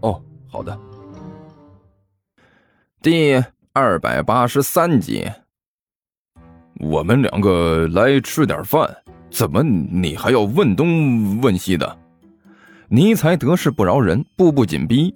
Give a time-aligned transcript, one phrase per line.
[0.00, 0.78] 哦，好的。
[3.00, 3.42] 第
[3.72, 5.24] 二百八十三集，
[6.80, 8.88] 我们两个来吃点饭，
[9.30, 11.96] 怎么你还要问东问西的？
[12.88, 15.14] 尼才得势不饶人，步步紧逼。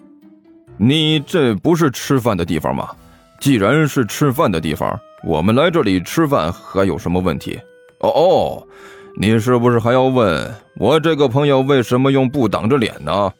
[0.77, 2.89] 你这不是吃饭的地方吗？
[3.41, 7.59] 既然是吃饭的地方，我们来这里吃饭还有什么问题？
[8.01, 8.67] 哦哦，
[9.17, 13.33] 你是不是还要问我这个朋友为什么用布挡着脸呢？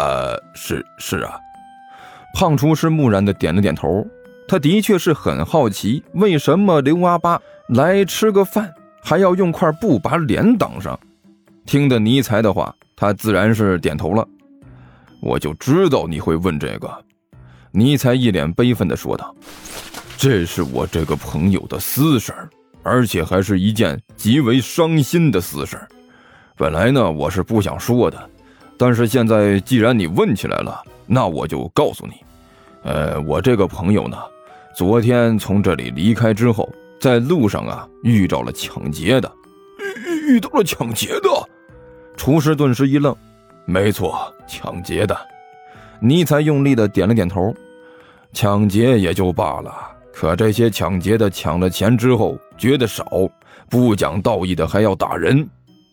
[0.00, 1.38] 呃，是是啊，
[2.34, 4.06] 胖厨师木然的点了点头。
[4.48, 7.38] 他的确是很好奇，为什么刘阿八
[7.68, 10.98] 来吃个饭还要用块布把脸挡上？
[11.66, 14.26] 听得尼才的话，他自然是点头了。
[15.20, 16.90] 我就知道你会问这个，
[17.70, 19.34] 尼才一脸悲愤的说道
[20.16, 22.48] ：“这是我这个朋友的私事儿，
[22.82, 25.86] 而且还是一件极为伤心的私事儿。
[26.56, 28.30] 本来呢，我是不想说的。”
[28.80, 32.14] 但是现在既然你问起来了，那我就告诉你，
[32.82, 34.16] 呃，我这个朋友呢，
[34.74, 36.66] 昨天从这里离开之后，
[36.98, 39.30] 在路上啊遇到了抢劫的，
[40.06, 41.28] 遇遇到了抢劫的，
[42.16, 43.14] 厨师顿时一愣，
[43.66, 45.14] 没错，抢劫的，
[46.00, 47.54] 尼才用力的点了点头，
[48.32, 49.74] 抢劫也就罢了，
[50.10, 53.04] 可这些抢劫的抢了钱之后觉得少，
[53.68, 55.46] 不讲道义的还要打人，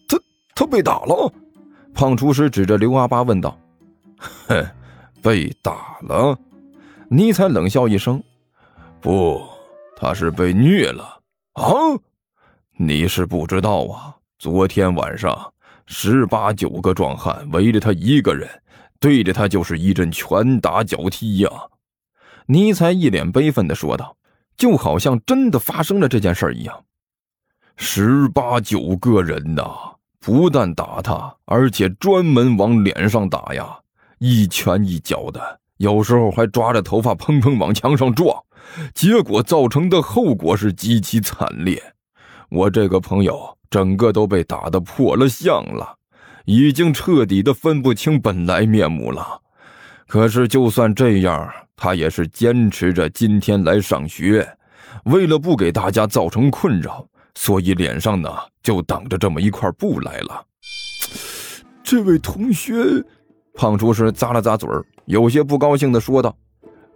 [0.08, 0.18] 他
[0.56, 1.30] 他被打了。
[1.98, 3.60] 胖厨师指着刘阿八问道
[4.48, 4.64] ：“哼，
[5.20, 6.38] 被打了？”
[7.10, 8.22] 尼采冷笑一声
[9.02, 9.42] ：“不，
[9.96, 11.04] 他是被虐了
[11.54, 11.66] 啊！
[12.78, 15.52] 你是不知道啊，昨天晚上
[15.88, 18.48] 十八九个壮汉围着他一个人，
[19.00, 21.50] 对着他就是一阵拳打脚踢呀！”
[22.46, 24.16] 尼采一脸悲愤的说道，
[24.56, 26.86] 就好像真的发生了这件事一样。
[27.76, 29.97] 十八九个人呐！
[30.28, 33.78] 不但打他，而且专门往脸上打呀，
[34.20, 38.38] 一拳一脚的，有时候还抓着头发砰砰往墙上撞，
[38.94, 41.82] 结果造成的后果是极其惨烈。
[42.50, 45.96] 我这个朋友整个都被打得破了相了，
[46.44, 49.40] 已经彻底的分不清本来面目了。
[50.08, 54.46] 可是就算这样，他也是坚持着今天来上学，
[55.06, 57.08] 为了不给大家造成困扰。
[57.40, 58.30] 所以脸上呢
[58.64, 60.44] 就挡着这么一块布来了。
[61.84, 62.74] 这位同学，
[63.54, 66.36] 胖厨师咂了咂嘴儿，有些不高兴的说道：“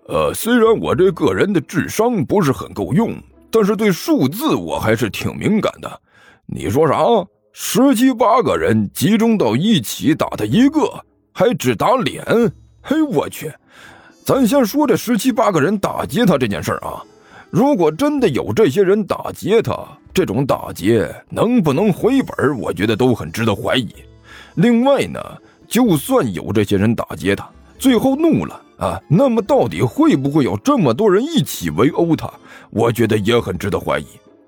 [0.09, 3.15] 呃，虽然我这个人的智商不是很够用，
[3.51, 6.01] 但是对数字我还是挺敏感的。
[6.47, 6.97] 你说啥？
[7.53, 10.81] 十七八个人集中到一起打他一个，
[11.31, 12.25] 还只打脸？
[12.81, 13.53] 嘿，我去！
[14.25, 17.03] 咱先说这十七八个人打劫他这件事儿啊。
[17.51, 19.77] 如果真的有这些人打劫他，
[20.13, 22.57] 这种打劫能不能回本？
[22.57, 23.93] 我觉得都很值得怀疑。
[24.55, 25.19] 另外呢，
[25.67, 32.31] 就算有这些人打劫他，最后怒了啊，那么到底会不会有这么多人一起围殴他？
[32.69, 34.05] 我觉得也很值得怀疑。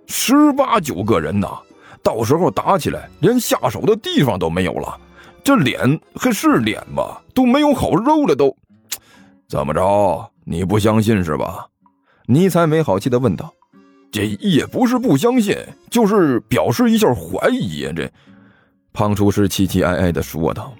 [0.07, 1.59] 十八九个人呐，
[2.01, 4.97] 到时候打起来连下手的地方都没有了，
[5.43, 7.17] 这脸还是脸吗？
[7.33, 8.55] 都没有好肉了都。
[9.49, 10.31] 怎么着？
[10.45, 11.67] 你不相信是吧？
[12.25, 13.53] 尼才没好气的问道。
[14.11, 15.57] 这也不是不相信，
[15.89, 17.91] 就是表示一下怀疑呀。
[17.95, 18.07] 这
[18.91, 20.71] 胖厨师凄凄哀哀的说道：“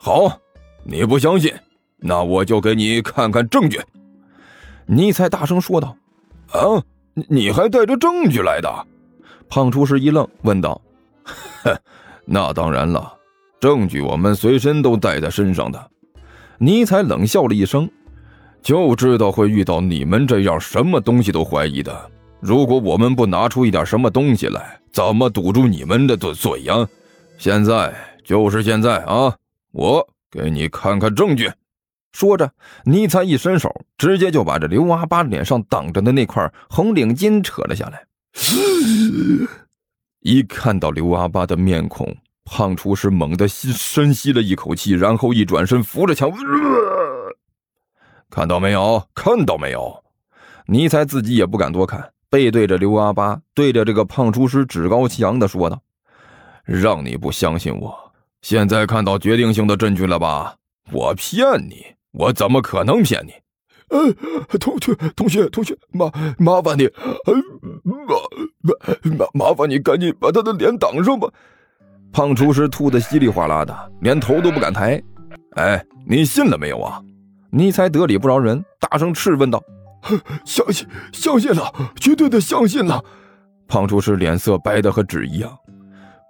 [0.00, 0.36] 好，
[0.82, 1.54] 你不相信，
[1.98, 3.80] 那我就给你看看证据。”
[4.86, 5.96] 尼才大声说道
[6.50, 6.82] ：“啊，
[7.28, 8.86] 你还带着证据来的？”
[9.48, 10.80] 胖厨师一愣，问道
[11.62, 11.72] ：“哼，
[12.24, 13.14] 那当然了，
[13.60, 15.90] 证据我们随身都带在身上的。”
[16.58, 17.88] 尼才冷笑了一声
[18.62, 22.10] ：“就知道会遇到你们这样什么东西都怀疑的。”
[22.40, 26.88] 如果我们不拿出一点什么东西来，怎么堵住你们的嘴嘴呀？
[27.38, 27.94] 现在
[28.24, 29.32] 就是现在啊！
[29.70, 31.48] 我给你看看证据。
[32.12, 32.52] 说着，
[32.84, 38.04] 尼才一伸手，直接就把这刘阿八脸上挡着的那块红领巾扯了下来。
[40.20, 42.12] 一看到刘阿八的面孔，
[42.44, 46.28] 胖厨师猛地吸深吸了一口气，然后一转身扶着墙，
[48.34, 49.06] 看到没有？
[49.14, 50.02] 看到没有？
[50.64, 52.10] 尼才自己也不敢多看。
[52.30, 55.78] 背对着刘阿八，对着这个胖厨师趾高气扬的说道
[56.64, 57.94] ：“让你不相信我，
[58.40, 60.56] 现在看到决定性的证据了吧？
[60.92, 61.84] 我骗你？
[62.12, 63.32] 我怎么可能骗你？
[63.90, 64.10] 呃，
[64.58, 66.88] 同学，同学，同学，麻麻烦你，
[67.84, 67.92] 麻
[68.62, 71.28] 麻麻麻烦你赶紧把他的脸挡上吧。
[72.10, 74.98] 胖厨师吐得稀里哗啦的，连头都不敢抬。
[75.56, 76.98] 哎，你信了没有啊？
[77.54, 79.62] 尼才得理不饶人，大声斥问道
[80.42, 81.70] ：“相信，相信了，
[82.00, 83.04] 绝对的相信了。”
[83.68, 85.50] 胖厨师脸色白的和纸一样。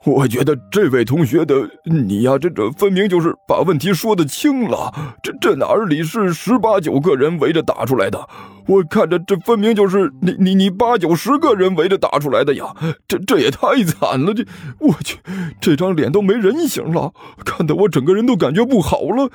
[0.04, 1.54] 我觉得这位同学的
[1.84, 4.92] 你呀，这这分明就是把问题说的轻了。
[5.22, 8.28] 这这哪里是十八九个人围着打出来的？
[8.66, 12.74] 我看着这分明就是你你你八九十个人围着打出来的呀！
[13.06, 14.34] 这这也太惨了！
[14.34, 14.44] 这
[14.80, 15.18] 我去，
[15.60, 17.12] 这张脸都没人形了，
[17.44, 19.30] 看得我整个人都感觉不好了。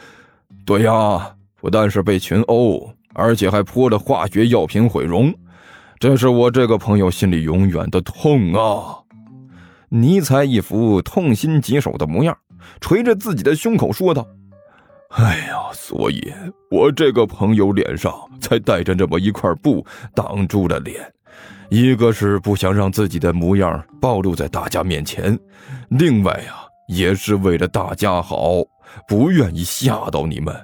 [0.66, 1.37] 对呀，
[1.68, 5.34] 不但是被群殴，而且还泼了化学药品毁容，
[6.00, 8.96] 这是我这个朋友心里永远的痛啊！
[9.90, 12.34] 尼才一副痛心疾首的模样，
[12.80, 14.26] 捶着自己的胸口说道
[15.12, 16.34] ：“哎呀，所以
[16.72, 19.86] 我这个朋友脸上才带着这么一块布
[20.16, 21.06] 挡住了脸，
[21.70, 25.38] 一个是不想让自己的模样暴露在大家面前，
[25.90, 26.54] 另外呀，
[26.88, 28.54] 也是为了大家好，
[29.06, 30.56] 不愿意吓到你们。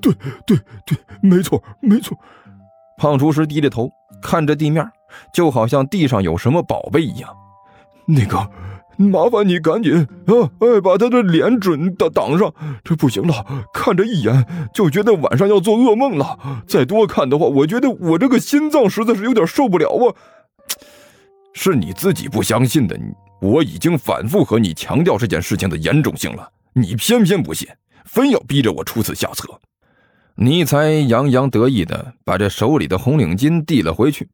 [0.00, 0.12] 对，
[0.46, 2.18] 对，对，没错，没错。”
[2.98, 3.90] 胖厨师低着头
[4.22, 4.86] 看着地面，
[5.32, 7.30] 就好像地上有什么宝贝一样。
[8.06, 8.50] 那个。
[8.98, 10.32] 麻烦你赶紧啊！
[10.60, 16.38] 哎，把他的脸准挡挡上，这不行了，看着一眼就觉得晚上要做噩梦了。
[16.68, 20.14] 再多看的话，我觉得我这个心脏实在是有点受不了啊。
[21.54, 22.96] 是你自己不相信的，
[23.40, 27.66] 我已经反复和你强调这件事情的严重性了，你偏偏不信，
[28.04, 29.48] 非要逼着我出此下策。
[30.34, 34.28] 尼才洋洋得意的把这手里的红领巾递了回去。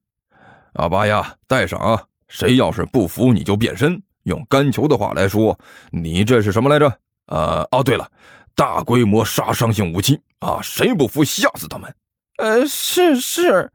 [0.74, 2.02] 阿巴呀，带上啊！
[2.28, 4.00] 谁要是不服，你就变身。
[4.24, 5.58] 用干球的话来说，
[5.90, 6.98] 你这是什么来着？
[7.26, 8.08] 呃，哦，对了，
[8.54, 10.60] 大规模杀伤性武器啊！
[10.62, 11.94] 谁不服，吓死他们！
[12.36, 13.70] 呃，是是。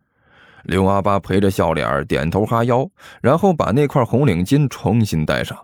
[0.63, 2.87] 刘阿巴陪着笑脸点头哈腰，
[3.21, 5.57] 然后把那块红领巾重新戴上。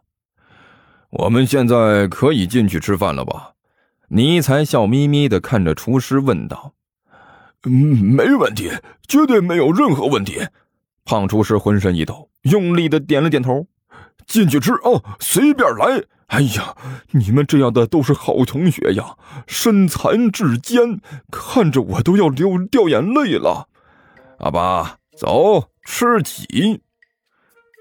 [1.12, 3.54] 我们现在可以进去吃饭了吧？
[4.10, 6.74] 尼才笑眯眯的看着厨师问道
[7.64, 8.72] ：“嗯，没问题，
[9.08, 10.48] 绝对没有任何问题。”
[11.06, 13.68] 胖厨师浑身一抖，用力的点了点头。
[14.28, 16.04] 进去吃啊，随便来！
[16.28, 16.76] 哎呀，
[17.12, 19.16] 你们这样的都是好同学呀，
[19.48, 21.00] 身残志坚，
[21.32, 23.68] 看着我都要流掉眼泪了。
[24.38, 26.82] 阿爸，走，吃起！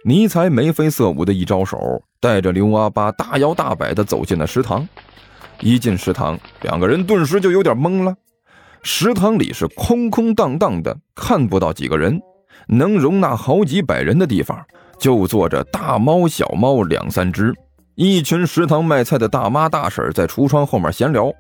[0.07, 4.89] 尼才眉飞色舞的一招手，带着刘阿巴大摇大摆的走进了食堂。
[5.61, 8.15] 一进食堂，两个人顿时就有点懵了。
[8.83, 12.21] 食堂里是空空荡荡的，看不到几个人，
[12.69, 14.65] 能容纳好几百人的地方。
[14.99, 17.55] 就坐着大猫小猫两三只，
[17.95, 21.33] 一群食堂卖菜的大妈大婶在橱窗后面闲聊，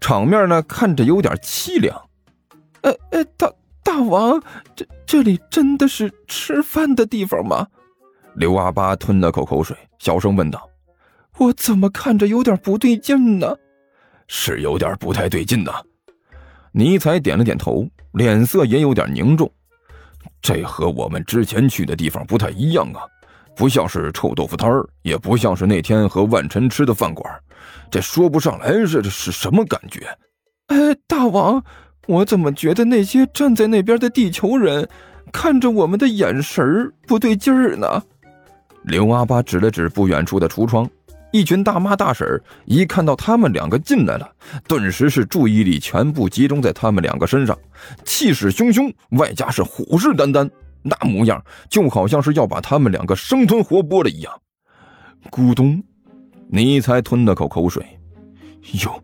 [0.00, 2.00] 场面呢看着有点凄凉。
[2.80, 3.52] 呃呃，大
[3.82, 4.42] 大王，
[4.74, 7.66] 这这里真的是吃饭的地方吗？
[8.34, 10.66] 刘阿八吞了口口水，小声问道
[11.38, 13.56] ：“我怎么看着有点不对劲呢？”
[14.28, 15.72] 是有点不太对劲呢。
[16.72, 19.50] 尼采点了点头，脸色也有点凝重。
[20.40, 23.02] 这和我们之前去的地方不太一样啊，
[23.54, 27.30] 不像是臭豆腐摊儿，也不像是那天和万晨吃的饭馆，
[27.90, 30.06] 这说不上来是是什么感觉。
[30.66, 30.76] 哎，
[31.06, 31.62] 大王，
[32.06, 34.88] 我怎么觉得那些站在那边的地球人
[35.32, 38.02] 看着我们的眼神不对劲儿呢？
[38.82, 40.88] 刘阿八指了指不远处的橱窗。
[41.34, 44.32] 一群大妈大婶一看到他们两个进来了，
[44.68, 47.58] 顿时是注意力全部集中在他们两个身上，
[48.04, 50.48] 气势汹汹，外加是虎视眈眈，
[50.84, 54.32] 那模样就好像是要把他们两个生吞活剥了一样。
[55.28, 55.82] 咕咚，
[56.46, 57.84] 尼才吞了口口水，
[58.84, 59.02] 有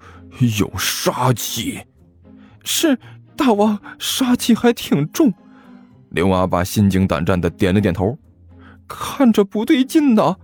[0.57, 1.81] 有杀气，
[2.63, 2.97] 是
[3.37, 5.35] 大王，杀气还挺重。
[6.11, 8.17] 刘阿爸心惊胆战的点了点头，
[8.87, 10.37] 看着不对劲呐。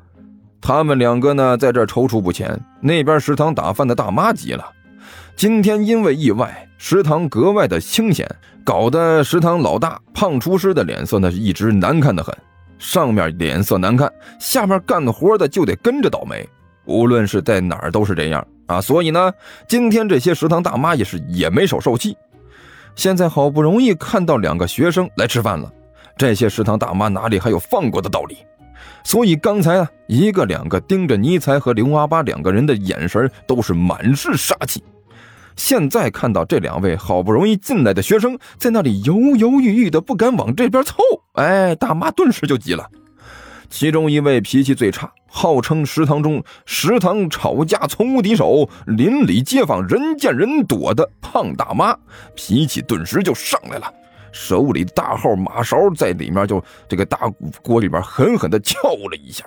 [0.66, 2.60] 他们两个呢，在这踌躇不前。
[2.80, 4.68] 那边食堂打饭的大妈急了，
[5.36, 8.28] 今天因为意外，食堂格外的清闲，
[8.64, 12.36] 搞得食堂老大胖厨师的脸色呢一直难看的很。
[12.80, 16.44] 上面脸色难看，下面干活的就得跟着倒霉。
[16.84, 18.80] 无论是在哪儿都是这样啊。
[18.80, 19.32] 所以呢，
[19.68, 22.18] 今天这些食堂大妈也是也没少受气。
[22.96, 25.72] 现在好不容易看到两个学生来吃饭了，
[26.18, 28.38] 这些食堂大妈哪里还有放过的道理？
[29.04, 34.82] 所以刚才啊，一个两个盯着尼才和刘阿八两个人的眼神都是满是杀气。
[35.56, 40.96] 现在看到这两位好不容易进来的学生在那里犹犹豫豫的不敢往这边凑，
[41.32, 42.86] 哎，大妈顿时就急了
[43.70, 51.96] ：“其中一位脾气最差，号称食堂中食堂吵架从无敌手，邻里街坊人见人躲的胖大妈，
[52.34, 53.90] 脾气顿时就上来了，
[54.36, 57.26] 手里大号马勺在里面就这个大
[57.62, 58.78] 锅里边狠狠的敲
[59.10, 59.46] 了一下。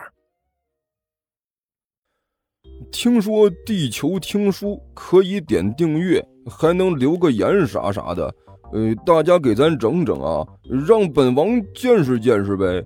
[2.92, 8.34] 听说地球听书可以点订阅，还能留个言啥啥的，
[8.74, 10.44] 呃，大家给咱整整啊，
[10.88, 12.84] 让本王见识见识呗。